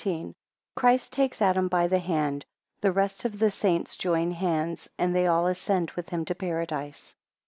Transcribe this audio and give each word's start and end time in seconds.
1 0.03 0.33
Christ 0.75 1.13
takes 1.13 1.43
Adam 1.43 1.67
by 1.67 1.85
the 1.85 1.99
hand, 1.99 2.43
the 2.81 2.91
rest 2.91 3.23
of 3.23 3.37
the 3.37 3.51
saints 3.51 3.95
join 3.95 4.31
hands, 4.31 4.89
and 4.97 5.15
they 5.15 5.27
all 5.27 5.45
ascend 5.45 5.91
with 5.91 6.09
him 6.09 6.25
to 6.25 6.33
Paradise. 6.33 7.13